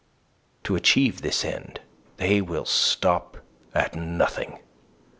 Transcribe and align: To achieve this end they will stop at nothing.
To 0.63 0.75
achieve 0.75 1.21
this 1.21 1.45
end 1.45 1.79
they 2.17 2.41
will 2.41 2.65
stop 2.65 3.37
at 3.75 3.93
nothing. 3.95 4.57